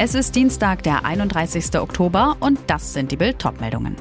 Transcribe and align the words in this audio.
Es 0.00 0.14
ist 0.14 0.36
Dienstag, 0.36 0.84
der 0.84 1.04
31. 1.04 1.76
Oktober 1.76 2.36
und 2.38 2.60
das 2.68 2.92
sind 2.92 3.10
die 3.10 3.16
Bild 3.16 3.44
meldungen 3.58 3.96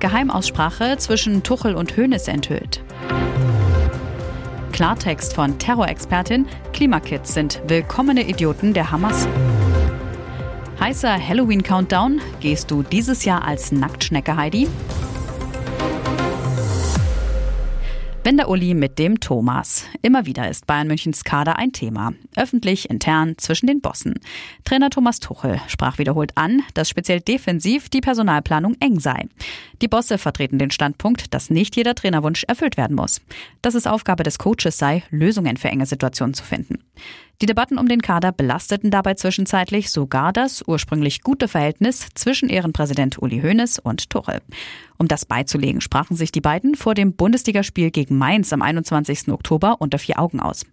Geheimaussprache 0.00 0.98
zwischen 0.98 1.42
Tuchel 1.42 1.74
und 1.74 1.96
Hoeneß 1.96 2.28
enthüllt. 2.28 2.84
Klartext 4.72 5.32
von 5.32 5.58
Terrorexpertin, 5.58 6.46
Klimakids 6.74 7.32
sind 7.32 7.62
willkommene 7.66 8.28
Idioten 8.28 8.74
der 8.74 8.90
Hamas. 8.90 9.26
Heißer 10.78 11.26
Halloween-Countdown, 11.26 12.20
gehst 12.40 12.70
du 12.70 12.82
dieses 12.82 13.24
Jahr 13.24 13.44
als 13.44 13.72
Nacktschnecke 13.72 14.36
Heidi? 14.36 14.68
Wenn 18.26 18.38
der 18.38 18.48
Uli 18.48 18.74
mit 18.74 18.98
dem 18.98 19.20
Thomas. 19.20 19.84
Immer 20.02 20.26
wieder 20.26 20.50
ist 20.50 20.66
Bayern 20.66 20.88
Münchens 20.88 21.22
Kader 21.22 21.60
ein 21.60 21.70
Thema. 21.70 22.12
Öffentlich, 22.34 22.90
intern, 22.90 23.38
zwischen 23.38 23.68
den 23.68 23.80
Bossen. 23.80 24.14
Trainer 24.64 24.90
Thomas 24.90 25.20
Tuchel 25.20 25.60
sprach 25.68 25.98
wiederholt 25.98 26.32
an, 26.34 26.64
dass 26.74 26.88
speziell 26.88 27.20
defensiv 27.20 27.88
die 27.88 28.00
Personalplanung 28.00 28.74
eng 28.80 28.98
sei. 28.98 29.28
Die 29.80 29.86
Bosse 29.86 30.18
vertreten 30.18 30.58
den 30.58 30.72
Standpunkt, 30.72 31.34
dass 31.34 31.50
nicht 31.50 31.76
jeder 31.76 31.94
Trainerwunsch 31.94 32.42
erfüllt 32.48 32.76
werden 32.76 32.96
muss. 32.96 33.20
Dass 33.62 33.76
es 33.76 33.86
Aufgabe 33.86 34.24
des 34.24 34.38
Coaches 34.40 34.76
sei, 34.76 35.04
Lösungen 35.10 35.56
für 35.56 35.68
enge 35.68 35.86
Situationen 35.86 36.34
zu 36.34 36.42
finden. 36.42 36.80
Die 37.42 37.46
Debatten 37.46 37.76
um 37.76 37.86
den 37.86 38.00
Kader 38.00 38.32
belasteten 38.32 38.90
dabei 38.90 39.12
zwischenzeitlich 39.12 39.90
sogar 39.90 40.32
das 40.32 40.64
ursprünglich 40.66 41.20
gute 41.20 41.48
Verhältnis 41.48 42.08
zwischen 42.14 42.48
Ehrenpräsident 42.48 43.20
Uli 43.20 43.42
Hoeneß 43.42 43.78
und 43.78 44.08
Tuchel. 44.08 44.40
Um 44.96 45.06
das 45.06 45.26
beizulegen, 45.26 45.82
sprachen 45.82 46.16
sich 46.16 46.32
die 46.32 46.40
beiden 46.40 46.76
vor 46.76 46.94
dem 46.94 47.12
Bundesligaspiel 47.12 47.90
gegen 47.90 48.16
Mainz 48.16 48.54
am 48.54 48.62
21. 48.62 49.28
Oktober 49.28 49.76
unter 49.80 49.98
vier 49.98 50.18
Augen 50.18 50.40
aus. 50.40 50.64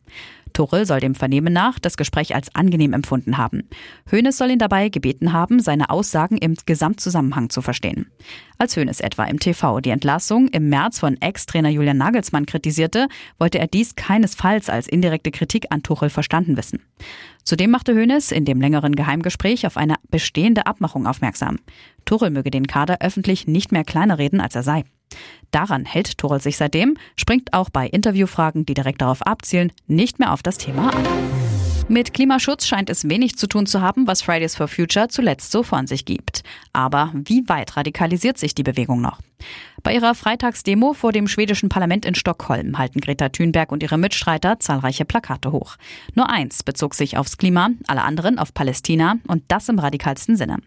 Tuchel 0.53 0.85
soll 0.85 0.99
dem 0.99 1.15
Vernehmen 1.15 1.51
nach 1.51 1.79
das 1.79 1.97
Gespräch 1.97 2.35
als 2.35 2.53
angenehm 2.55 2.93
empfunden 2.93 3.37
haben. 3.37 3.67
Hoeneß 4.11 4.37
soll 4.37 4.51
ihn 4.51 4.59
dabei 4.59 4.89
gebeten 4.89 5.33
haben, 5.33 5.59
seine 5.59 5.89
Aussagen 5.89 6.37
im 6.37 6.55
Gesamtzusammenhang 6.65 7.49
zu 7.49 7.61
verstehen. 7.61 8.11
Als 8.57 8.77
Hoeneß 8.77 9.01
etwa 9.01 9.25
im 9.25 9.39
TV 9.39 9.81
die 9.81 9.89
Entlassung 9.89 10.47
im 10.49 10.69
März 10.69 10.99
von 10.99 11.19
Ex-Trainer 11.19 11.69
Julian 11.69 11.97
Nagelsmann 11.97 12.45
kritisierte, 12.45 13.07
wollte 13.39 13.59
er 13.59 13.67
dies 13.67 13.95
keinesfalls 13.95 14.69
als 14.69 14.87
indirekte 14.87 15.31
Kritik 15.31 15.65
an 15.69 15.83
Tuchel 15.83 16.09
verstanden 16.09 16.55
wissen. 16.55 16.79
Zudem 17.43 17.71
machte 17.71 17.93
Hoeneß 17.93 18.31
in 18.31 18.45
dem 18.45 18.61
längeren 18.61 18.95
Geheimgespräch 18.95 19.67
auf 19.67 19.75
eine 19.75 19.95
bestehende 20.09 20.65
Abmachung 20.65 21.07
aufmerksam. 21.07 21.59
Tuchel 22.05 22.29
möge 22.29 22.51
den 22.51 22.67
Kader 22.67 22.97
öffentlich 23.01 23.47
nicht 23.47 23.71
mehr 23.71 23.83
kleiner 23.83 24.17
reden, 24.17 24.39
als 24.39 24.55
er 24.55 24.63
sei. 24.63 24.83
Daran 25.51 25.85
hält 25.85 26.17
Tuchel 26.17 26.41
sich 26.41 26.57
seitdem, 26.57 26.97
springt 27.15 27.53
auch 27.53 27.69
bei 27.69 27.87
Interviewfragen, 27.87 28.65
die 28.65 28.73
direkt 28.73 29.01
darauf 29.01 29.21
abzielen, 29.21 29.71
nicht 29.87 30.17
mehr 30.17 30.33
auf 30.33 30.41
das 30.41 30.57
Thema 30.57 30.89
an. 30.93 31.03
Mit 31.89 32.13
Klimaschutz 32.13 32.65
scheint 32.65 32.89
es 32.89 33.09
wenig 33.09 33.35
zu 33.35 33.45
tun 33.45 33.65
zu 33.65 33.81
haben, 33.81 34.07
was 34.07 34.21
Fridays 34.21 34.55
for 34.55 34.69
Future 34.69 35.09
zuletzt 35.09 35.51
so 35.51 35.63
von 35.63 35.85
sich 35.85 36.05
gibt. 36.05 36.41
Aber 36.71 37.11
wie 37.13 37.47
weit 37.49 37.75
radikalisiert 37.75 38.37
sich 38.37 38.55
die 38.55 38.63
Bewegung 38.63 39.01
noch? 39.01 39.19
Bei 39.83 39.93
ihrer 39.93 40.15
Freitagsdemo 40.15 40.93
vor 40.93 41.11
dem 41.11 41.27
schwedischen 41.27 41.67
Parlament 41.67 42.05
in 42.05 42.15
Stockholm 42.15 42.77
halten 42.77 43.01
Greta 43.01 43.29
Thunberg 43.29 43.71
und 43.71 43.83
ihre 43.83 43.97
Mitstreiter 43.97 44.59
zahlreiche 44.59 45.03
Plakate 45.03 45.51
hoch. 45.51 45.75
Nur 46.15 46.29
eins 46.29 46.63
bezog 46.63 46.95
sich 46.95 47.17
aufs 47.17 47.37
Klima, 47.37 47.69
alle 47.87 48.03
anderen 48.03 48.39
auf 48.39 48.53
Palästina 48.53 49.17
und 49.27 49.43
das 49.49 49.67
im 49.67 49.77
radikalsten 49.77 50.37
Sinne. 50.37 50.59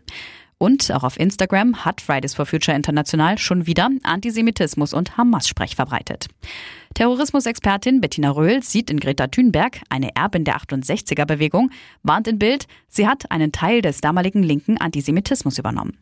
Und 0.58 0.90
auch 0.90 1.04
auf 1.04 1.20
Instagram 1.20 1.84
hat 1.84 2.00
Fridays 2.00 2.34
for 2.34 2.46
Future 2.46 2.74
International 2.74 3.36
schon 3.36 3.66
wieder 3.66 3.90
Antisemitismus 4.02 4.94
und 4.94 5.18
Hamas-Sprech 5.18 5.76
verbreitet. 5.76 6.28
Terrorismusexpertin 6.94 8.00
Bettina 8.00 8.30
Röhl 8.30 8.62
sieht 8.62 8.90
in 8.90 8.98
Greta 8.98 9.26
Thunberg 9.26 9.82
eine 9.90 10.16
Erbin 10.16 10.44
der 10.44 10.56
68er-Bewegung, 10.56 11.70
warnt 12.02 12.26
in 12.26 12.38
Bild, 12.38 12.66
sie 12.88 13.06
hat 13.06 13.30
einen 13.30 13.52
Teil 13.52 13.82
des 13.82 14.00
damaligen 14.00 14.42
linken 14.42 14.78
Antisemitismus 14.78 15.58
übernommen. 15.58 15.98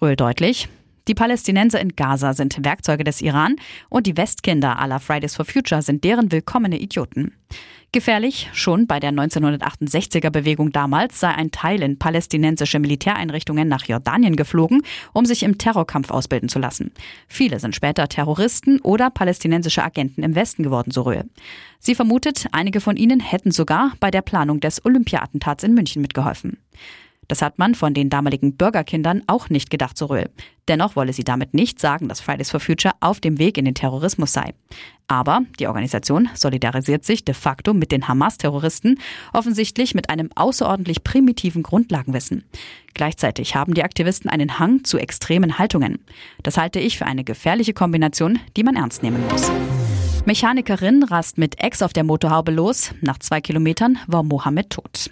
Röhl 0.00 0.16
deutlich, 0.16 0.70
die 1.08 1.14
Palästinenser 1.14 1.80
in 1.80 1.96
Gaza 1.96 2.34
sind 2.34 2.64
Werkzeuge 2.64 3.04
des 3.04 3.20
Iran 3.20 3.56
und 3.88 4.06
die 4.06 4.16
Westkinder 4.16 4.78
aller 4.78 5.00
Fridays 5.00 5.36
for 5.36 5.44
Future 5.44 5.82
sind 5.82 6.04
deren 6.04 6.32
willkommene 6.32 6.78
Idioten. 6.78 7.32
Gefährlich, 7.92 8.48
schon 8.52 8.86
bei 8.86 9.00
der 9.00 9.10
1968er 9.10 10.30
Bewegung 10.30 10.70
damals 10.70 11.18
sei 11.18 11.30
ein 11.30 11.50
Teil 11.50 11.82
in 11.82 11.98
palästinensische 11.98 12.78
Militäreinrichtungen 12.78 13.66
nach 13.66 13.84
Jordanien 13.84 14.36
geflogen, 14.36 14.82
um 15.12 15.24
sich 15.24 15.42
im 15.42 15.58
Terrorkampf 15.58 16.12
ausbilden 16.12 16.48
zu 16.48 16.60
lassen. 16.60 16.92
Viele 17.26 17.58
sind 17.58 17.74
später 17.74 18.06
Terroristen 18.06 18.78
oder 18.80 19.10
palästinensische 19.10 19.82
Agenten 19.82 20.22
im 20.22 20.36
Westen 20.36 20.62
geworden, 20.62 20.92
so 20.92 21.02
Röhe. 21.02 21.24
Sie 21.80 21.96
vermutet, 21.96 22.46
einige 22.52 22.80
von 22.80 22.96
ihnen 22.96 23.18
hätten 23.18 23.50
sogar 23.50 23.94
bei 23.98 24.12
der 24.12 24.22
Planung 24.22 24.60
des 24.60 24.84
Olympia-Attentats 24.84 25.64
in 25.64 25.74
München 25.74 26.00
mitgeholfen. 26.00 26.58
Das 27.30 27.42
hat 27.42 27.60
man 27.60 27.76
von 27.76 27.94
den 27.94 28.10
damaligen 28.10 28.56
Bürgerkindern 28.56 29.22
auch 29.28 29.50
nicht 29.50 29.70
gedacht, 29.70 29.96
so 29.96 30.06
Röhl. 30.06 30.30
Dennoch 30.66 30.96
wolle 30.96 31.12
sie 31.12 31.22
damit 31.22 31.54
nicht 31.54 31.78
sagen, 31.78 32.08
dass 32.08 32.20
Fridays 32.20 32.50
for 32.50 32.58
Future 32.58 32.92
auf 32.98 33.20
dem 33.20 33.38
Weg 33.38 33.56
in 33.56 33.66
den 33.66 33.76
Terrorismus 33.76 34.32
sei. 34.32 34.52
Aber 35.06 35.42
die 35.60 35.68
Organisation 35.68 36.28
solidarisiert 36.34 37.04
sich 37.04 37.24
de 37.24 37.32
facto 37.32 37.72
mit 37.72 37.92
den 37.92 38.08
Hamas-Terroristen, 38.08 38.98
offensichtlich 39.32 39.94
mit 39.94 40.10
einem 40.10 40.30
außerordentlich 40.34 41.04
primitiven 41.04 41.62
Grundlagenwissen. 41.62 42.42
Gleichzeitig 42.94 43.54
haben 43.54 43.74
die 43.74 43.84
Aktivisten 43.84 44.28
einen 44.28 44.58
Hang 44.58 44.82
zu 44.82 44.98
extremen 44.98 45.56
Haltungen. 45.56 46.00
Das 46.42 46.56
halte 46.56 46.80
ich 46.80 46.98
für 46.98 47.06
eine 47.06 47.22
gefährliche 47.22 47.74
Kombination, 47.74 48.40
die 48.56 48.64
man 48.64 48.74
ernst 48.74 49.04
nehmen 49.04 49.22
muss. 49.30 49.52
Mechanikerin 50.24 51.04
rast 51.04 51.38
mit 51.38 51.62
Ex 51.62 51.80
auf 51.80 51.92
der 51.92 52.02
Motorhaube 52.02 52.50
los. 52.50 52.92
Nach 53.02 53.18
zwei 53.18 53.40
Kilometern 53.40 54.00
war 54.08 54.24
Mohammed 54.24 54.70
tot. 54.70 55.10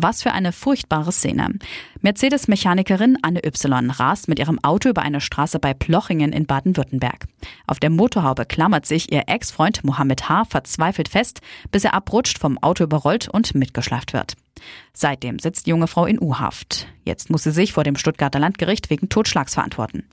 Was 0.00 0.22
für 0.22 0.30
eine 0.30 0.52
furchtbare 0.52 1.10
Szene. 1.10 1.58
Mercedes-Mechanikerin 2.02 3.18
Anne 3.22 3.44
Y. 3.44 3.90
rast 3.90 4.28
mit 4.28 4.38
ihrem 4.38 4.62
Auto 4.62 4.88
über 4.88 5.02
eine 5.02 5.20
Straße 5.20 5.58
bei 5.58 5.74
Plochingen 5.74 6.32
in 6.32 6.46
Baden-Württemberg. 6.46 7.26
Auf 7.66 7.80
der 7.80 7.90
Motorhaube 7.90 8.46
klammert 8.46 8.86
sich 8.86 9.10
ihr 9.10 9.24
Ex-Freund 9.26 9.82
Mohammed 9.82 10.28
H. 10.28 10.44
verzweifelt 10.44 11.08
fest, 11.08 11.40
bis 11.72 11.82
er 11.82 11.94
abrutscht, 11.94 12.38
vom 12.38 12.58
Auto 12.58 12.84
überrollt 12.84 13.28
und 13.28 13.56
mitgeschleift 13.56 14.12
wird. 14.12 14.36
Seitdem 14.92 15.40
sitzt 15.40 15.66
die 15.66 15.70
junge 15.70 15.88
Frau 15.88 16.06
in 16.06 16.20
U-Haft. 16.20 16.86
Jetzt 17.04 17.28
muss 17.28 17.42
sie 17.42 17.50
sich 17.50 17.72
vor 17.72 17.82
dem 17.82 17.96
Stuttgarter 17.96 18.38
Landgericht 18.38 18.90
wegen 18.90 19.08
Totschlags 19.08 19.54
verantworten. 19.54 20.04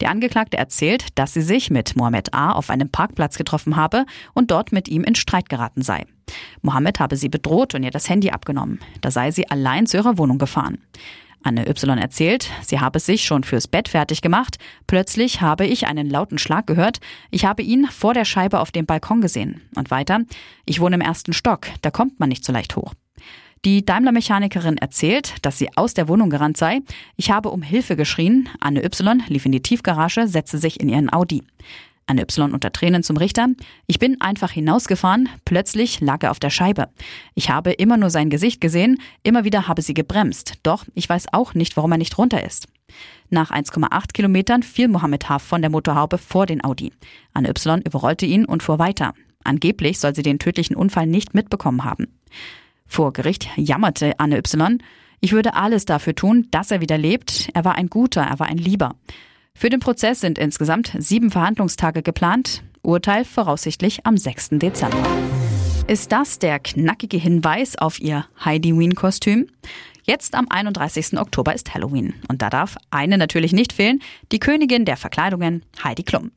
Der 0.00 0.10
Angeklagte 0.10 0.56
erzählt, 0.56 1.08
dass 1.14 1.34
sie 1.34 1.42
sich 1.42 1.70
mit 1.70 1.94
Mohammed 1.94 2.32
A. 2.32 2.52
auf 2.52 2.70
einem 2.70 2.88
Parkplatz 2.88 3.36
getroffen 3.36 3.76
habe 3.76 4.06
und 4.32 4.50
dort 4.50 4.72
mit 4.72 4.88
ihm 4.88 5.04
in 5.04 5.14
Streit 5.14 5.50
geraten 5.50 5.82
sei. 5.82 6.06
Mohammed 6.66 7.00
habe 7.00 7.16
sie 7.16 7.30
bedroht 7.30 7.74
und 7.74 7.82
ihr 7.82 7.90
das 7.90 8.10
Handy 8.10 8.30
abgenommen. 8.30 8.80
Da 9.00 9.10
sei 9.10 9.30
sie 9.30 9.48
allein 9.48 9.86
zu 9.86 9.96
ihrer 9.96 10.18
Wohnung 10.18 10.38
gefahren. 10.38 10.78
Anne 11.42 11.66
Y 11.68 11.96
erzählt, 11.98 12.50
sie 12.60 12.80
habe 12.80 12.98
sich 12.98 13.24
schon 13.24 13.44
fürs 13.44 13.68
Bett 13.68 13.88
fertig 13.88 14.20
gemacht. 14.20 14.58
Plötzlich 14.88 15.40
habe 15.40 15.64
ich 15.64 15.86
einen 15.86 16.10
lauten 16.10 16.38
Schlag 16.38 16.66
gehört. 16.66 16.98
Ich 17.30 17.44
habe 17.44 17.62
ihn 17.62 17.86
vor 17.86 18.14
der 18.14 18.24
Scheibe 18.24 18.58
auf 18.58 18.72
dem 18.72 18.84
Balkon 18.84 19.20
gesehen. 19.20 19.62
Und 19.76 19.92
weiter, 19.92 20.20
ich 20.64 20.80
wohne 20.80 20.96
im 20.96 21.00
ersten 21.00 21.32
Stock, 21.32 21.68
da 21.82 21.90
kommt 21.90 22.18
man 22.18 22.28
nicht 22.28 22.44
so 22.44 22.52
leicht 22.52 22.74
hoch. 22.74 22.94
Die 23.64 23.84
Daimler-Mechanikerin 23.84 24.76
erzählt, 24.76 25.34
dass 25.42 25.58
sie 25.58 25.68
aus 25.76 25.94
der 25.94 26.08
Wohnung 26.08 26.30
gerannt 26.30 26.56
sei. 26.56 26.80
Ich 27.16 27.30
habe 27.30 27.50
um 27.50 27.62
Hilfe 27.62 27.96
geschrien. 27.96 28.48
Anne 28.60 28.84
Y 28.84 29.22
lief 29.28 29.46
in 29.46 29.52
die 29.52 29.62
Tiefgarage, 29.62 30.26
setzte 30.26 30.58
sich 30.58 30.80
in 30.80 30.88
ihren 30.88 31.12
Audi. 31.12 31.42
Anne 32.06 32.22
Y 32.22 32.52
unter 32.52 32.72
Tränen 32.72 33.02
zum 33.02 33.16
Richter. 33.16 33.48
Ich 33.86 33.98
bin 33.98 34.20
einfach 34.20 34.50
hinausgefahren. 34.50 35.28
Plötzlich 35.44 36.00
lag 36.00 36.22
er 36.22 36.30
auf 36.30 36.38
der 36.38 36.50
Scheibe. 36.50 36.88
Ich 37.34 37.50
habe 37.50 37.72
immer 37.72 37.96
nur 37.96 38.10
sein 38.10 38.30
Gesicht 38.30 38.60
gesehen. 38.60 39.00
Immer 39.22 39.44
wieder 39.44 39.66
habe 39.66 39.82
sie 39.82 39.94
gebremst. 39.94 40.54
Doch 40.62 40.84
ich 40.94 41.08
weiß 41.08 41.26
auch 41.32 41.54
nicht, 41.54 41.76
warum 41.76 41.92
er 41.92 41.98
nicht 41.98 42.16
runter 42.16 42.44
ist. 42.44 42.68
Nach 43.28 43.50
1,8 43.50 44.12
Kilometern 44.12 44.62
fiel 44.62 44.88
Mohammed 44.88 45.28
H. 45.28 45.40
von 45.40 45.60
der 45.60 45.70
Motorhaube 45.70 46.18
vor 46.18 46.46
den 46.46 46.64
Audi. 46.64 46.92
Anne 47.32 47.48
Y. 47.48 47.82
überrollte 47.82 48.24
ihn 48.24 48.44
und 48.44 48.62
fuhr 48.62 48.78
weiter. 48.78 49.14
Angeblich 49.42 49.98
soll 49.98 50.14
sie 50.14 50.22
den 50.22 50.38
tödlichen 50.38 50.76
Unfall 50.76 51.06
nicht 51.06 51.34
mitbekommen 51.34 51.84
haben. 51.84 52.06
Vor 52.86 53.12
Gericht 53.12 53.48
jammerte 53.56 54.18
Anne 54.18 54.38
Y. 54.38 54.78
Ich 55.20 55.32
würde 55.32 55.54
alles 55.54 55.86
dafür 55.86 56.14
tun, 56.14 56.46
dass 56.50 56.70
er 56.70 56.80
wieder 56.80 56.98
lebt. 56.98 57.50
Er 57.54 57.64
war 57.64 57.74
ein 57.74 57.88
guter, 57.88 58.22
er 58.22 58.38
war 58.38 58.46
ein 58.46 58.58
Lieber. 58.58 58.94
Für 59.58 59.70
den 59.70 59.80
Prozess 59.80 60.20
sind 60.20 60.38
insgesamt 60.38 60.92
sieben 60.98 61.30
Verhandlungstage 61.30 62.02
geplant. 62.02 62.62
Urteil 62.82 63.24
voraussichtlich 63.24 64.04
am 64.04 64.18
6. 64.18 64.50
Dezember. 64.52 65.02
Ist 65.86 66.12
das 66.12 66.38
der 66.38 66.58
knackige 66.58 67.16
Hinweis 67.16 67.78
auf 67.78 67.98
ihr 67.98 68.26
Heidi-Ween-Kostüm? 68.44 69.46
Jetzt 70.08 70.36
am 70.36 70.46
31. 70.48 71.18
Oktober 71.18 71.52
ist 71.52 71.74
Halloween. 71.74 72.14
Und 72.28 72.40
da 72.40 72.48
darf 72.48 72.76
eine 72.90 73.18
natürlich 73.18 73.52
nicht 73.52 73.72
fehlen, 73.72 74.00
die 74.30 74.38
Königin 74.38 74.84
der 74.84 74.96
Verkleidungen, 74.96 75.64
Heidi 75.82 76.04
Klum. 76.04 76.30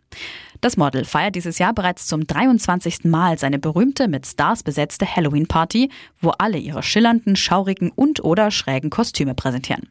Das 0.59 0.75
Model 0.75 1.05
feiert 1.05 1.35
dieses 1.35 1.59
Jahr 1.59 1.71
bereits 1.73 2.07
zum 2.07 2.25
23. 2.25 3.03
Mal 3.03 3.37
seine 3.37 3.59
berühmte 3.59 4.07
mit 4.07 4.25
Stars 4.25 4.63
besetzte 4.63 5.05
Halloween-Party, 5.15 5.91
wo 6.19 6.31
alle 6.31 6.57
ihre 6.57 6.81
schillernden, 6.81 7.35
schaurigen 7.35 7.91
und 7.91 8.23
oder 8.23 8.49
schrägen 8.49 8.89
Kostüme 8.89 9.35
präsentieren. 9.35 9.87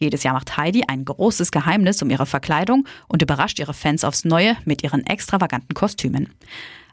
Jedes 0.00 0.24
Jahr 0.24 0.34
macht 0.34 0.56
Heidi 0.56 0.82
ein 0.88 1.04
großes 1.04 1.52
Geheimnis 1.52 2.02
um 2.02 2.10
ihre 2.10 2.26
Verkleidung 2.26 2.88
und 3.06 3.22
überrascht 3.22 3.60
ihre 3.60 3.72
Fans 3.72 4.02
aufs 4.02 4.24
Neue 4.24 4.56
mit 4.64 4.82
ihren 4.82 5.06
extravaganten 5.06 5.74
Kostümen. 5.74 6.28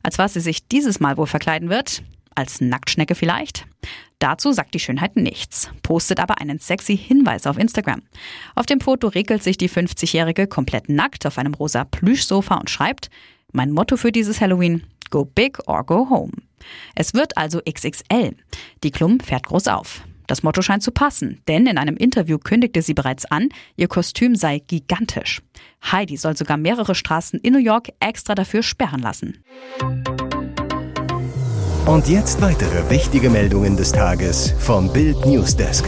Als 0.03 0.19
was 0.19 0.33
sie 0.33 0.41
sich 0.41 0.67
dieses 0.67 0.99
Mal 0.99 1.17
wohl 1.17 1.25
verkleiden 1.25 1.69
wird? 1.69 2.03
Als 2.35 2.61
Nacktschnecke 2.61 3.15
vielleicht? 3.15 3.65
Dazu 4.19 4.51
sagt 4.51 4.73
die 4.73 4.79
Schönheit 4.79 5.15
nichts, 5.15 5.69
postet 5.81 6.19
aber 6.19 6.41
einen 6.41 6.59
sexy 6.59 6.97
Hinweis 6.97 7.47
auf 7.47 7.57
Instagram. 7.57 8.01
Auf 8.55 8.65
dem 8.65 8.81
Foto 8.81 9.07
regelt 9.07 9.43
sich 9.43 9.57
die 9.57 9.69
50-Jährige 9.69 10.47
komplett 10.47 10.89
nackt 10.89 11.25
auf 11.25 11.37
einem 11.37 11.53
rosa 11.53 11.85
Plüschsofa 11.85 12.55
und 12.55 12.69
schreibt, 12.69 13.09
mein 13.51 13.71
Motto 13.71 13.97
für 13.97 14.11
dieses 14.11 14.41
Halloween, 14.41 14.83
go 15.09 15.25
big 15.25 15.57
or 15.67 15.85
go 15.85 16.09
home. 16.09 16.33
Es 16.95 17.13
wird 17.13 17.37
also 17.37 17.61
XXL. 17.61 18.35
Die 18.83 18.91
Klum 18.91 19.19
fährt 19.19 19.47
groß 19.47 19.69
auf. 19.69 20.03
Das 20.27 20.43
Motto 20.43 20.61
scheint 20.61 20.83
zu 20.83 20.91
passen, 20.91 21.41
denn 21.47 21.65
in 21.65 21.79
einem 21.79 21.97
Interview 21.97 22.37
kündigte 22.37 22.83
sie 22.83 22.93
bereits 22.93 23.25
an, 23.25 23.49
ihr 23.77 23.87
Kostüm 23.87 24.35
sei 24.35 24.59
gigantisch. 24.59 25.41
Heidi 25.91 26.17
soll 26.17 26.37
sogar 26.37 26.57
mehrere 26.57 26.93
Straßen 26.93 27.39
in 27.39 27.53
New 27.53 27.59
York 27.59 27.89
extra 27.99 28.35
dafür 28.35 28.61
sperren 28.61 29.01
lassen. 29.01 29.43
Und 31.85 32.07
jetzt 32.07 32.41
weitere 32.41 32.89
wichtige 32.89 33.29
Meldungen 33.29 33.75
des 33.75 33.91
Tages 33.91 34.53
vom 34.59 34.91
Bild 34.93 35.25
Newsdesk. 35.25 35.85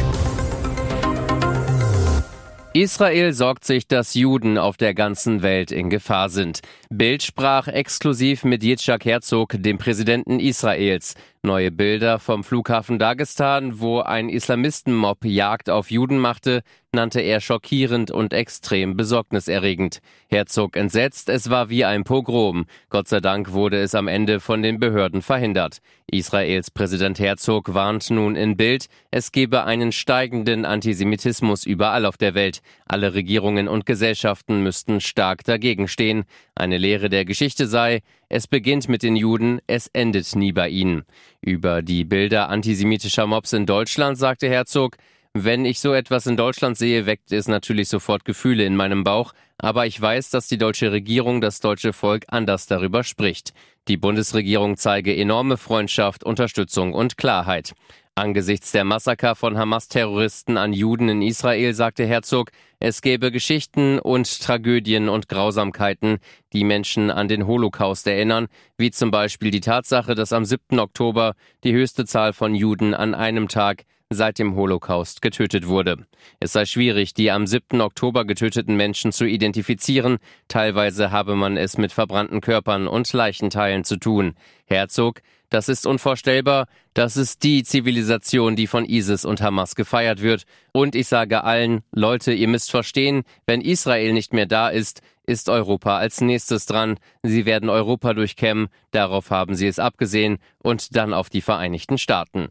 Israel 2.74 3.34
sorgt 3.34 3.66
sich, 3.66 3.86
dass 3.86 4.14
Juden 4.14 4.58
auf 4.58 4.78
der 4.78 4.94
ganzen 4.94 5.42
Welt 5.42 5.72
in 5.72 5.90
Gefahr 5.90 6.30
sind. 6.30 6.62
Bild 6.90 7.22
sprach 7.22 7.68
exklusiv 7.68 8.46
mit 8.46 8.64
Yitzhak 8.64 9.04
Herzog, 9.04 9.56
dem 9.58 9.78
Präsidenten 9.78 10.40
Israels. 10.40 11.16
Neue 11.44 11.72
Bilder 11.72 12.20
vom 12.20 12.44
Flughafen 12.44 13.00
Dagestan, 13.00 13.80
wo 13.80 14.00
ein 14.00 14.30
Islamistenmob 14.30 15.26
Jagd 15.26 15.72
auf 15.72 15.90
Juden 15.90 16.20
machte, 16.20 16.62
nannte 16.94 17.20
er 17.20 17.42
schockierend 17.42 18.12
und 18.12 18.32
extrem 18.32 18.96
besorgniserregend. 18.96 20.02
Herzog 20.30 20.78
entsetzt, 20.78 21.30
es 21.30 21.50
war 21.50 21.72
wie 21.72 21.84
ein 21.84 22.04
Pogrom. 22.04 22.68
Gott 22.90 23.08
sei 23.08 23.22
Dank 23.22 23.54
wurde 23.54 23.82
es 23.82 23.96
am 23.96 24.08
Ende 24.08 24.40
von 24.40 24.62
den 24.62 24.80
Behörden 24.80 25.24
verhindert. 25.24 25.80
Israels 26.06 26.70
Präsident 26.70 27.18
Herzog 27.18 27.74
warnt 27.74 28.12
nun 28.12 28.36
in 28.36 28.56
Bild, 28.56 28.86
es 29.10 29.32
gebe 29.32 29.64
einen 29.64 29.92
steigenden 29.92 30.64
Antisemitismus 30.64 31.66
überall 31.66 32.06
auf 32.06 32.18
der 32.18 32.36
Welt. 32.36 32.62
Alle 32.86 33.16
Regierungen 33.16 33.68
und 33.68 33.88
Gesellschaften 33.88 34.62
müssten 34.62 35.02
stark 35.02 35.44
dagegen 35.44 35.88
stehen. 35.88 36.26
Eine 36.54 36.78
Lehre 36.78 37.10
der 37.10 37.26
Geschichte 37.26 37.66
sei, 37.66 38.02
es 38.32 38.48
beginnt 38.48 38.88
mit 38.88 39.04
den 39.04 39.18
Juden, 39.18 39.60
es 39.68 39.88
endet 39.88 40.38
nie 40.38 40.54
bei 40.54 40.70
ihnen. 40.70 41.04
Über 41.42 41.82
die 41.82 42.06
Bilder 42.06 42.48
antisemitischer 42.48 43.28
Mobs 43.28 43.52
in 43.52 43.66
Deutschland 43.66 44.18
sagte 44.18 44.48
Herzog, 44.48 44.96
wenn 45.34 45.66
ich 45.66 45.82
so 45.82 45.94
etwas 45.94 46.28
in 46.28 46.38
Deutschland 46.38 46.78
sehe, 46.78 47.06
weckt 47.06 47.34
es 47.34 47.50
natürlich 47.50 47.90
sofort 47.90 48.24
Gefühle 48.24 48.64
in 48.64 48.78
meinem 48.78 49.04
Bauch, 49.04 49.34
aber 49.58 49.86
ich 49.86 50.02
weiß, 50.02 50.30
dass 50.30 50.48
die 50.48 50.58
deutsche 50.58 50.94
Regierung, 50.94 51.42
das 51.42 51.60
deutsche 51.60 51.92
Volk 51.92 52.24
anders 52.30 52.68
darüber 52.68 53.04
spricht. 53.04 53.54
Die 53.90 53.98
Bundesregierung 53.98 54.78
zeige 54.78 55.14
enorme 55.16 55.58
Freundschaft, 55.58 56.24
Unterstützung 56.24 56.94
und 56.94 57.18
Klarheit. 57.18 57.74
Angesichts 58.16 58.74
der 58.74 58.84
Massaker 58.84 59.36
von 59.36 59.58
Hamas-Terroristen 59.58 60.58
an 60.58 60.74
Juden 60.74 61.08
in 61.08 61.22
Israel 61.22 61.74
sagte 61.74 62.06
Herzog, 62.06 62.52
es 62.78 63.02
gäbe 63.02 63.32
Geschichten 63.32 64.00
und 64.00 64.42
Tragödien 64.42 65.08
und 65.08 65.30
Grausamkeiten, 65.30 66.18
die 66.52 66.66
Menschen 66.66 67.10
an 67.10 67.30
den 67.30 67.48
Holocaust 67.48 68.06
erinnern, 68.08 68.48
wie 68.78 68.92
zum 68.92 69.12
Beispiel 69.12 69.50
die 69.50 69.62
Tatsache, 69.62 70.14
dass 70.14 70.34
am 70.34 70.44
7. 70.44 70.78
Oktober 70.80 71.36
die 71.64 71.72
höchste 71.72 72.04
Zahl 72.04 72.34
von 72.34 72.54
Juden 72.54 72.94
an 72.94 73.16
einem 73.16 73.48
Tag 73.48 73.86
seit 74.10 74.40
dem 74.40 74.58
Holocaust 74.58 75.22
getötet 75.22 75.68
wurde. 75.68 76.06
Es 76.42 76.52
sei 76.52 76.66
schwierig, 76.66 77.14
die 77.14 77.32
am 77.32 77.48
7. 77.48 77.80
Oktober 77.80 78.26
getöteten 78.26 78.76
Menschen 78.76 79.14
zu 79.14 79.26
identifizieren, 79.26 80.18
teilweise 80.50 81.12
habe 81.12 81.38
man 81.38 81.56
es 81.56 81.78
mit 81.78 81.94
verbrannten 81.94 82.42
Körpern 82.42 82.88
und 82.88 83.12
Leichenteilen 83.14 83.86
zu 83.86 83.96
tun. 83.96 84.34
Herzog, 84.66 85.22
das 85.52 85.70
ist 85.70 85.86
unvorstellbar, 85.86 86.66
das 86.96 87.18
ist 87.18 87.44
die 87.44 87.64
Zivilisation, 87.64 88.56
die 88.56 88.68
von 88.68 88.86
ISIS 88.86 89.26
und 89.26 89.42
Hamas 89.42 89.76
gefeiert 89.76 90.22
wird. 90.22 90.46
Und 90.72 90.96
ich 90.96 91.08
sage 91.08 91.44
allen, 91.44 91.84
Leute, 91.92 92.34
ihr 92.34 92.48
müsst 92.48 92.72
verstehen, 92.72 93.24
wenn 93.46 93.62
Israel 93.62 94.14
nicht 94.14 94.34
mehr 94.34 94.48
da 94.48 94.70
ist, 94.70 95.02
ist 95.26 95.50
Europa 95.50 95.98
als 95.98 96.22
nächstes 96.22 96.66
dran. 96.66 96.98
Sie 97.22 97.46
werden 97.46 97.70
Europa 97.70 98.14
durchkämmen, 98.14 98.70
darauf 98.92 99.30
haben 99.30 99.54
sie 99.54 99.68
es 99.68 99.78
abgesehen, 99.78 100.40
und 100.64 100.96
dann 100.96 101.14
auf 101.14 101.30
die 101.30 101.42
Vereinigten 101.42 101.98
Staaten. 101.98 102.48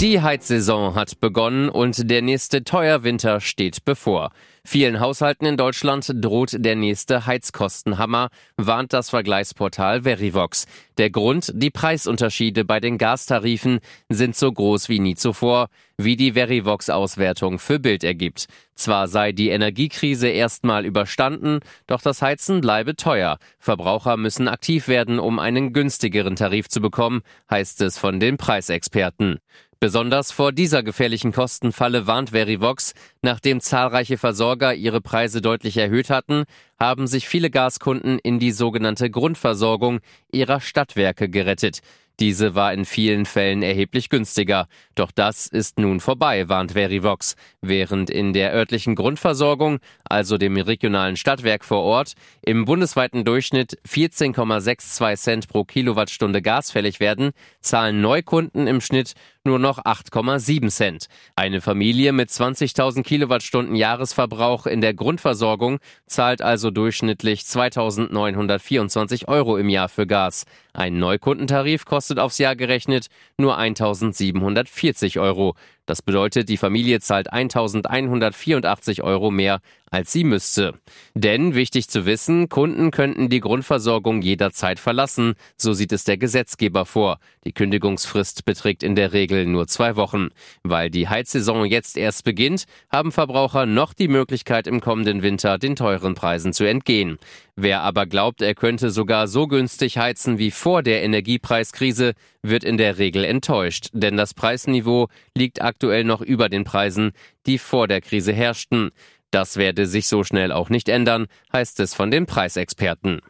Die 0.00 0.22
Heizsaison 0.22 0.94
hat 0.94 1.18
begonnen 1.18 1.68
und 1.68 2.08
der 2.08 2.22
nächste 2.22 2.62
Teuerwinter 2.62 3.40
steht 3.40 3.84
bevor. 3.84 4.30
Vielen 4.64 5.00
Haushalten 5.00 5.44
in 5.44 5.56
Deutschland 5.56 6.12
droht 6.14 6.50
der 6.56 6.76
nächste 6.76 7.26
Heizkostenhammer, 7.26 8.28
warnt 8.56 8.92
das 8.92 9.10
Vergleichsportal 9.10 10.02
Verivox. 10.02 10.66
Der 10.98 11.10
Grund, 11.10 11.52
die 11.52 11.70
Preisunterschiede 11.70 12.64
bei 12.64 12.78
den 12.78 12.96
Gastarifen 12.96 13.80
sind 14.08 14.36
so 14.36 14.52
groß 14.52 14.88
wie 14.88 15.00
nie 15.00 15.16
zuvor, 15.16 15.68
wie 15.96 16.14
die 16.14 16.32
Verivox-Auswertung 16.34 17.58
für 17.58 17.80
Bild 17.80 18.04
ergibt. 18.04 18.46
Zwar 18.76 19.08
sei 19.08 19.32
die 19.32 19.48
Energiekrise 19.48 20.28
erstmal 20.28 20.86
überstanden, 20.86 21.58
doch 21.88 22.00
das 22.00 22.22
Heizen 22.22 22.60
bleibe 22.60 22.94
teuer. 22.94 23.38
Verbraucher 23.58 24.16
müssen 24.16 24.46
aktiv 24.46 24.86
werden, 24.86 25.18
um 25.18 25.40
einen 25.40 25.72
günstigeren 25.72 26.36
Tarif 26.36 26.68
zu 26.68 26.80
bekommen, 26.80 27.22
heißt 27.50 27.80
es 27.80 27.98
von 27.98 28.20
den 28.20 28.36
Preisexperten. 28.36 29.40
Besonders 29.80 30.32
vor 30.32 30.50
dieser 30.50 30.82
gefährlichen 30.82 31.30
Kostenfalle 31.30 32.08
warnt 32.08 32.30
Verivox, 32.30 32.94
nachdem 33.22 33.60
zahlreiche 33.60 34.18
Versorger 34.18 34.74
ihre 34.74 35.00
Preise 35.00 35.40
deutlich 35.40 35.76
erhöht 35.76 36.10
hatten, 36.10 36.46
haben 36.80 37.06
sich 37.06 37.28
viele 37.28 37.48
Gaskunden 37.48 38.18
in 38.18 38.40
die 38.40 38.50
sogenannte 38.50 39.08
Grundversorgung 39.08 40.00
ihrer 40.32 40.60
Stadtwerke 40.60 41.28
gerettet. 41.28 41.80
Diese 42.20 42.56
war 42.56 42.72
in 42.72 42.84
vielen 42.84 43.26
Fällen 43.26 43.62
erheblich 43.62 44.08
günstiger. 44.08 44.66
Doch 44.96 45.12
das 45.12 45.46
ist 45.46 45.78
nun 45.78 46.00
vorbei, 46.00 46.48
warnt 46.48 46.72
Verivox. 46.72 47.36
Während 47.60 48.10
in 48.10 48.32
der 48.32 48.52
örtlichen 48.52 48.96
Grundversorgung, 48.96 49.78
also 50.02 50.36
dem 50.36 50.56
regionalen 50.56 51.16
Stadtwerk 51.16 51.64
vor 51.64 51.82
Ort, 51.82 52.14
im 52.42 52.64
bundesweiten 52.64 53.24
Durchschnitt 53.24 53.78
14,62 53.88 55.16
Cent 55.16 55.48
pro 55.48 55.62
Kilowattstunde 55.62 56.42
Gas 56.42 56.72
fällig 56.72 56.98
werden, 56.98 57.30
zahlen 57.60 58.00
Neukunden 58.00 58.66
im 58.66 58.80
Schnitt 58.80 59.14
nur 59.48 59.58
noch 59.58 59.78
8,7 59.78 60.68
Cent. 60.68 61.06
Eine 61.34 61.62
Familie 61.62 62.12
mit 62.12 62.28
20.000 62.28 63.02
Kilowattstunden 63.02 63.74
Jahresverbrauch 63.74 64.66
in 64.66 64.82
der 64.82 64.92
Grundversorgung 64.92 65.78
zahlt 66.06 66.42
also 66.42 66.70
durchschnittlich 66.70 67.40
2.924 67.40 69.26
Euro 69.26 69.56
im 69.56 69.70
Jahr 69.70 69.88
für 69.88 70.06
Gas. 70.06 70.44
Ein 70.74 70.98
Neukundentarif 70.98 71.86
kostet 71.86 72.18
aufs 72.18 72.36
Jahr 72.38 72.56
gerechnet 72.56 73.06
nur 73.38 73.58
1.740 73.58 75.18
Euro. 75.18 75.54
Das 75.88 76.02
bedeutet, 76.02 76.50
die 76.50 76.58
Familie 76.58 77.00
zahlt 77.00 77.32
1184 77.32 79.02
Euro 79.02 79.30
mehr, 79.30 79.60
als 79.90 80.12
sie 80.12 80.22
müsste. 80.22 80.74
Denn, 81.14 81.54
wichtig 81.54 81.88
zu 81.88 82.04
wissen, 82.04 82.50
Kunden 82.50 82.90
könnten 82.90 83.30
die 83.30 83.40
Grundversorgung 83.40 84.20
jederzeit 84.20 84.78
verlassen, 84.80 85.32
so 85.56 85.72
sieht 85.72 85.92
es 85.92 86.04
der 86.04 86.18
Gesetzgeber 86.18 86.84
vor. 86.84 87.20
Die 87.46 87.52
Kündigungsfrist 87.52 88.44
beträgt 88.44 88.82
in 88.82 88.96
der 88.96 89.14
Regel 89.14 89.46
nur 89.46 89.66
zwei 89.66 89.96
Wochen. 89.96 90.28
Weil 90.62 90.90
die 90.90 91.08
Heizsaison 91.08 91.64
jetzt 91.64 91.96
erst 91.96 92.22
beginnt, 92.22 92.66
haben 92.90 93.10
Verbraucher 93.10 93.64
noch 93.64 93.94
die 93.94 94.08
Möglichkeit, 94.08 94.66
im 94.66 94.82
kommenden 94.82 95.22
Winter 95.22 95.56
den 95.56 95.74
teuren 95.74 96.14
Preisen 96.14 96.52
zu 96.52 96.68
entgehen. 96.68 97.16
Wer 97.60 97.80
aber 97.80 98.06
glaubt, 98.06 98.40
er 98.40 98.54
könnte 98.54 98.90
sogar 98.90 99.26
so 99.26 99.48
günstig 99.48 99.98
heizen 99.98 100.38
wie 100.38 100.52
vor 100.52 100.84
der 100.84 101.02
Energiepreiskrise, 101.02 102.12
wird 102.40 102.62
in 102.62 102.76
der 102.76 102.98
Regel 102.98 103.24
enttäuscht, 103.24 103.88
denn 103.92 104.16
das 104.16 104.32
Preisniveau 104.32 105.08
liegt 105.36 105.60
aktuell 105.60 106.04
noch 106.04 106.20
über 106.20 106.48
den 106.48 106.62
Preisen, 106.62 107.10
die 107.46 107.58
vor 107.58 107.88
der 107.88 108.00
Krise 108.00 108.32
herrschten. 108.32 108.92
Das 109.32 109.56
werde 109.56 109.86
sich 109.86 110.06
so 110.06 110.22
schnell 110.22 110.52
auch 110.52 110.70
nicht 110.70 110.88
ändern, 110.88 111.26
heißt 111.52 111.80
es 111.80 111.94
von 111.94 112.12
den 112.12 112.26
Preisexperten. 112.26 113.22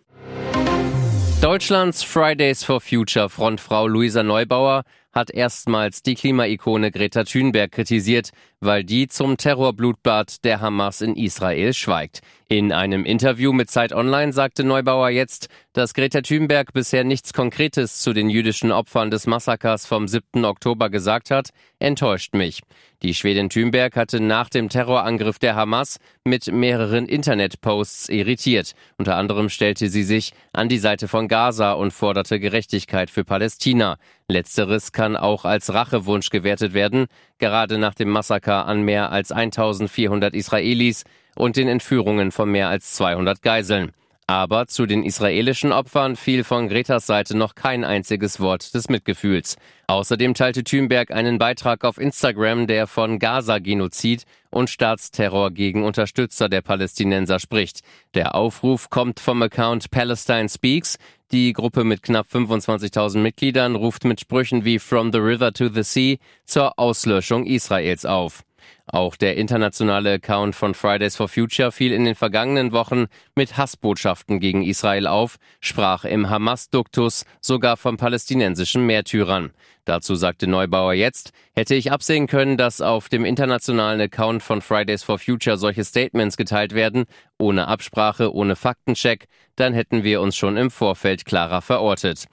Deutschlands 1.41 2.03
Fridays 2.03 2.63
for 2.65 2.83
Future 2.83 3.31
Frontfrau 3.31 3.87
Luisa 3.87 4.23
Neubauer 4.23 4.83
hat 5.13 5.31
erstmals 5.31 6.03
die 6.03 6.17
Klimaikone 6.17 6.91
Greta 6.91 7.25
Thunberg 7.25 7.73
kritisiert, 7.73 8.31
weil 8.61 8.85
die 8.85 9.09
zum 9.09 9.37
Terrorblutbad 9.37 10.45
der 10.45 10.61
Hamas 10.61 11.01
in 11.01 11.15
Israel 11.15 11.73
schweigt. 11.73 12.21
In 12.51 12.73
einem 12.73 13.05
Interview 13.05 13.53
mit 13.53 13.71
Zeit 13.71 13.93
Online 13.93 14.33
sagte 14.33 14.65
Neubauer 14.65 15.11
jetzt, 15.11 15.49
dass 15.75 15.93
Greta 15.93 16.23
Thunberg 16.23 16.73
bisher 16.73 17.05
nichts 17.05 17.35
Konkretes 17.35 18.01
zu 18.01 18.15
den 18.15 18.31
jüdischen 18.31 18.73
Opfern 18.73 19.11
des 19.11 19.27
Massakers 19.27 19.85
vom 19.85 20.09
7. 20.09 20.47
Oktober 20.47 20.89
gesagt 20.89 21.31
hat, 21.31 21.51
enttäuscht 21.79 22.35
mich. 22.35 22.63
Die 23.03 23.15
Schwedin 23.15 23.51
Thunberg 23.51 23.95
hatte 23.97 24.19
nach 24.19 24.49
dem 24.49 24.71
Terrorangriff 24.71 25.39
der 25.39 25.57
Hamas 25.57 25.99
mit 26.25 26.51
mehreren 26.51 27.07
Internetposts 27.07 28.09
irritiert. 28.09 28.73
Unter 28.97 29.17
anderem 29.17 29.51
stellte 29.51 29.89
sie 29.89 30.03
sich 30.03 30.33
an 30.53 30.71
die 30.71 30.79
Seite 30.79 31.07
von 31.07 31.29
Gaza 31.29 31.73
und 31.73 31.93
forderte 31.93 32.41
Gerechtigkeit 32.41 33.11
für 33.11 33.25
Palästina. 33.25 33.99
Letzteres 34.27 34.91
kann 34.93 35.17
auch 35.17 35.45
als 35.45 35.73
Rachewunsch 35.73 36.31
gewertet 36.31 36.73
werden, 36.73 37.07
gerade 37.39 37.79
nach 37.79 37.95
dem 37.95 38.09
Massaker 38.09 38.48
an 38.57 38.83
mehr 38.83 39.13
als 39.13 39.33
1400 39.33 40.35
Israelis 40.35 41.05
und 41.37 41.57
den 41.57 41.69
Entführungen 41.69 42.33
von 42.33 42.51
mehr 42.51 42.69
als 42.69 42.95
200 42.95 43.43
Geiseln. 43.43 43.93
Aber 44.31 44.67
zu 44.67 44.85
den 44.85 45.05
israelischen 45.05 45.73
Opfern 45.73 46.15
fiel 46.15 46.45
von 46.45 46.69
Gretas 46.69 47.07
Seite 47.07 47.35
noch 47.35 47.55
kein 47.55 47.83
einziges 47.83 48.41
Wort 48.41 48.75
des 48.75 48.91
Mitgefühls. 48.91 49.57
Außerdem 49.87 50.35
teilte 50.35 50.65
Thünberg 50.65 51.11
einen 51.11 51.39
Beitrag 51.39 51.83
auf 51.83 51.97
Instagram, 51.97 52.67
der 52.67 52.87
von 52.87 53.19
Gaza-Genozid 53.19 54.25
und 54.51 54.69
Staatsterror 54.69 55.51
gegen 55.51 55.83
Unterstützer 55.83 56.51
der 56.51 56.61
Palästinenser 56.61 57.39
spricht. 57.39 57.81
Der 58.13 58.35
Aufruf 58.35 58.91
kommt 58.91 59.19
vom 59.19 59.41
Account 59.41 59.91
Palestine 59.91 60.51
Speaks. 60.51 60.99
Die 61.33 61.55
Gruppe 61.55 61.85
mit 61.85 62.03
knapp 62.03 62.27
25.000 62.31 63.21
Mitgliedern 63.21 63.77
ruft 63.77 64.05
mit 64.05 64.21
Sprüchen 64.21 64.63
wie 64.67 64.79
From 64.79 65.11
the 65.11 65.21
River 65.21 65.55
to 65.55 65.71
the 65.71 65.83
Sea 65.83 66.17
zur 66.45 66.79
Auslöschung 66.79 67.47
Israels 67.47 68.05
auf. 68.05 68.45
Auch 68.87 69.17
der 69.17 69.37
internationale 69.37 70.15
Account 70.15 70.55
von 70.55 70.75
Fridays 70.75 71.17
for 71.17 71.29
Future 71.29 71.73
fiel 71.73 71.93
in 71.93 72.05
den 72.05 72.15
vergangenen 72.15 72.73
Wochen 72.73 73.07
mit 73.35 73.57
Hassbotschaften 73.57 74.41
gegen 74.41 74.63
Israel 74.63 75.07
auf, 75.07 75.37
sprach 75.61 76.05
im 76.05 76.31
Hamas-Duktus 76.31 77.25
sogar 77.41 77.77
von 77.77 77.97
palästinensischen 77.97 78.87
Märtyrern. 78.87 79.53
Dazu 79.85 80.17
sagte 80.17 80.47
Neubauer 80.47 80.93
jetzt, 80.93 81.33
hätte 81.55 81.75
ich 81.75 81.91
absehen 81.91 82.27
können, 82.27 82.59
dass 82.59 82.83
auf 82.83 83.09
dem 83.09 83.25
internationalen 83.25 84.01
Account 84.01 84.43
von 84.43 84.61
Fridays 84.61 85.03
for 85.03 85.19
Future 85.19 85.57
solche 85.57 85.85
Statements 85.85 86.37
geteilt 86.37 86.75
werden, 86.75 87.07
ohne 87.39 87.69
Absprache, 87.69 88.35
ohne 88.35 88.55
Faktencheck, 88.55 89.29
dann 89.57 89.73
hätten 89.73 90.05
wir 90.05 90.21
uns 90.21 90.37
schon 90.37 90.59
im 90.59 90.71
Vorfeld 90.71 91.25
klarer 91.25 91.63
verortet. 91.63 92.27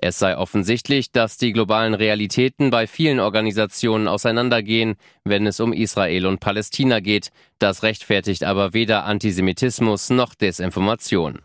Es 0.00 0.18
sei 0.18 0.36
offensichtlich, 0.36 1.12
dass 1.12 1.36
die 1.36 1.52
globalen 1.52 1.94
Realitäten 1.94 2.70
bei 2.70 2.86
vielen 2.86 3.20
Organisationen 3.20 4.08
auseinandergehen, 4.08 4.94
wenn 5.24 5.46
es 5.46 5.60
um 5.60 5.72
Israel 5.72 6.26
und 6.26 6.40
Palästina 6.40 7.00
geht. 7.00 7.30
Das 7.58 7.82
rechtfertigt 7.82 8.44
aber 8.44 8.72
weder 8.72 9.04
Antisemitismus 9.04 10.10
noch 10.10 10.34
Desinformation. 10.34 11.40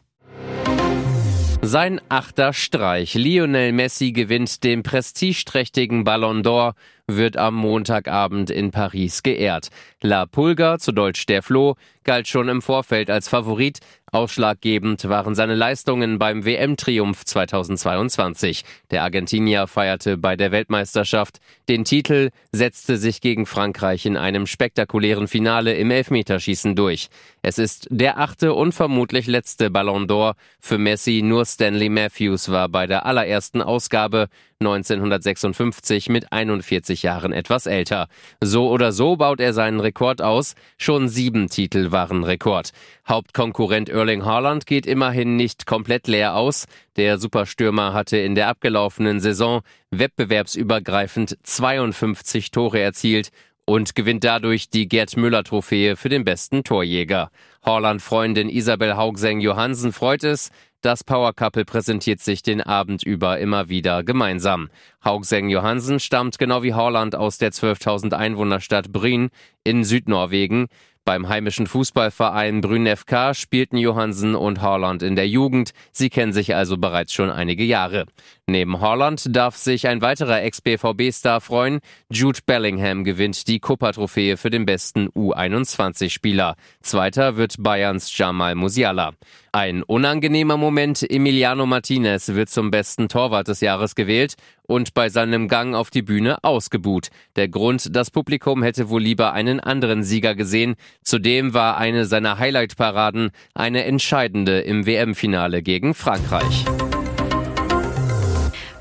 Sein 1.62 2.00
achter 2.08 2.54
Streich. 2.54 3.16
Lionel 3.16 3.74
Messi 3.74 4.14
gewinnt 4.14 4.64
den 4.64 4.84
prestigeträchtigen 4.84 6.06
Ballon 6.06 6.42
d'Or, 6.42 6.76
wird 7.08 7.36
am 7.36 7.56
Montagabend 7.56 8.50
in 8.50 8.72
Paris 8.72 9.24
geehrt. 9.24 9.70
La 10.02 10.28
Pulga, 10.28 10.78
zu 10.78 10.94
Deutsch 10.94 11.26
der 11.26 11.42
Floh, 11.44 11.76
galt 12.08 12.28
schon 12.28 12.48
im 12.48 12.62
Vorfeld 12.62 13.12
als 13.12 13.28
Favorit, 13.28 13.82
Ausschlaggebend 14.10 15.10
waren 15.10 15.36
seine 15.36 15.56
Leistungen 15.56 16.18
beim 16.18 16.46
WM-Triumph 16.46 17.26
2022. 17.26 18.64
Der 18.90 19.04
Argentinier 19.04 19.68
feierte 19.68 20.18
bei 20.18 20.38
der 20.38 20.54
Weltmeisterschaft 20.54 21.42
den 21.68 21.84
Titel, 21.84 22.30
setzte 22.54 22.96
sich 22.96 23.20
gegen 23.20 23.46
Frankreich 23.46 24.06
in 24.06 24.16
einem 24.16 24.48
spektakulären 24.48 25.28
Finale 25.28 25.74
im 25.74 25.92
Elfmeterschießen 25.92 26.74
durch. 26.74 27.10
Es 27.42 27.58
ist 27.58 27.88
der 27.90 28.18
achte 28.18 28.54
und 28.54 28.72
vermutlich 28.72 29.28
letzte 29.28 29.70
Ballon 29.70 30.08
d'Or 30.08 30.36
für 30.62 30.78
Messi. 30.78 31.22
Nur 31.22 31.46
Stanley 31.46 31.90
Matthews 31.90 32.50
war 32.50 32.70
bei 32.70 32.88
der 32.88 33.06
allerersten 33.06 33.62
Ausgabe 33.62 34.30
1956 34.60 36.10
mit 36.10 36.32
41 36.32 37.04
Jahren 37.04 37.34
etwas 37.34 37.66
älter. 37.66 38.08
So 38.42 38.70
oder 38.70 38.94
so 38.94 39.18
baut 39.18 39.40
er 39.42 39.54
seinen 39.54 39.82
Rekord 39.82 40.22
aus. 40.22 40.56
Schon 40.78 41.10
sieben 41.10 41.50
Titel 41.50 41.92
Rekord. 42.24 42.72
Hauptkonkurrent 43.08 43.90
Erling 43.90 44.26
Haaland 44.26 44.66
geht 44.66 44.86
immerhin 44.86 45.36
nicht 45.36 45.66
komplett 45.66 46.08
leer 46.08 46.36
aus. 46.36 46.66
Der 46.96 47.18
Superstürmer 47.18 47.94
hatte 47.94 48.18
in 48.18 48.36
der 48.36 48.48
abgelaufenen 48.48 49.20
Saison 49.20 49.62
wettbewerbsübergreifend 49.92 51.38
52 51.44 52.52
Tore 52.52 52.80
erzielt 52.80 53.30
und 53.66 53.96
gewinnt 53.96 54.24
dadurch 54.24 54.70
die 54.70 54.88
Gerd 54.88 55.18
Müller 55.18 55.44
Trophäe 55.44 55.98
für 55.98 56.10
den 56.10 56.24
besten 56.24 56.64
Torjäger. 56.64 57.30
Haaland-Freundin 57.66 58.50
Isabel 58.50 58.96
Haugseng 58.96 59.42
Johansen 59.42 59.92
freut 59.92 60.24
es, 60.24 60.52
das 60.82 61.04
Power 61.04 61.34
Couple 61.34 61.66
präsentiert 61.66 62.22
sich 62.22 62.44
den 62.44 62.62
Abend 62.62 63.04
über 63.04 63.40
immer 63.40 63.68
wieder 63.68 64.04
gemeinsam. 64.04 64.70
Haugseng 65.04 65.50
Johansen 65.50 66.00
stammt 66.00 66.38
genau 66.38 66.64
wie 66.64 66.76
Haaland 66.76 67.16
aus 67.16 67.40
der 67.40 67.52
12.000 67.52 68.14
Einwohnerstadt 68.14 68.92
Bryn 68.92 69.30
in 69.64 69.84
Südnorwegen. 69.84 70.68
Beim 71.08 71.30
heimischen 71.30 71.68
Fußballverein 71.68 72.60
Brünn 72.60 72.86
FK 72.86 73.34
spielten 73.34 73.78
Johansen 73.78 74.36
und 74.36 74.62
Haaland 74.62 75.02
in 75.04 75.16
der 75.16 75.26
Jugend. 75.26 75.72
Sie 75.94 76.10
kennen 76.10 76.34
sich 76.34 76.54
also 76.54 76.78
bereits 76.78 77.14
schon 77.14 77.30
einige 77.30 77.64
Jahre. 77.64 78.08
Neben 78.50 78.80
Haaland 78.80 79.36
darf 79.36 79.58
sich 79.58 79.90
ein 79.90 80.02
weiterer 80.02 80.42
Ex-BVB-Star 80.42 81.42
freuen. 81.42 81.80
Jude 82.10 82.40
Bellingham 82.46 83.04
gewinnt 83.04 83.50
die 83.50 83.60
Copa-Trophäe 83.60 84.38
für 84.38 84.50
den 84.50 84.66
besten 84.66 85.10
U21-Spieler. 85.10 86.56
Zweiter 86.82 87.36
wird 87.36 87.56
Bayerns 87.60 88.18
Jamal 88.18 88.56
Musiala. 88.56 89.12
Ein 89.52 89.84
unangenehmer 89.84 90.56
Moment, 90.56 91.06
Emiliano 91.10 91.66
Martinez 91.66 92.30
wird 92.30 92.48
zum 92.48 92.72
besten 92.72 93.10
Torwart 93.10 93.50
des 93.50 93.60
Jahres 93.60 93.96
gewählt 93.96 94.36
und 94.66 94.94
bei 94.94 95.10
seinem 95.10 95.50
Gang 95.50 95.76
auf 95.76 95.90
die 95.90 96.02
Bühne 96.02 96.42
ausgebuht. 96.46 97.10
Der 97.36 97.50
Grund, 97.50 97.94
das 97.98 98.12
Publikum 98.12 98.64
hätte 98.64 98.88
wohl 98.88 99.02
lieber 99.02 99.34
einen 99.34 99.60
anderen 99.60 100.04
Sieger 100.04 100.36
gesehen. 100.36 100.76
Zudem 101.04 101.54
war 101.54 101.76
eine 101.76 102.06
seiner 102.06 102.40
Highlight-Paraden 102.40 103.32
eine 103.54 103.84
entscheidende 103.84 104.62
im 104.62 104.86
WM-Finale 104.86 105.62
gegen 105.62 105.94
Frankreich. 105.94 106.64